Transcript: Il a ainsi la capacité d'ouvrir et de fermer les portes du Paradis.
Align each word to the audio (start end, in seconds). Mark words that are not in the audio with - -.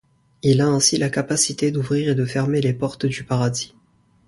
Il 0.41 0.61
a 0.61 0.65
ainsi 0.67 0.97
la 0.97 1.11
capacité 1.11 1.69
d'ouvrir 1.69 2.09
et 2.09 2.15
de 2.15 2.25
fermer 2.25 2.59
les 2.59 2.73
portes 2.73 3.05
du 3.05 3.23
Paradis. 3.23 3.75